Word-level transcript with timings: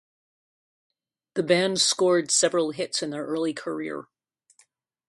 The 1.35 1.43
band 1.43 1.79
scored 1.79 2.31
several 2.31 2.71
hits 2.71 3.03
in 3.03 3.11
their 3.11 3.23
early 3.27 3.53
career. 3.53 4.05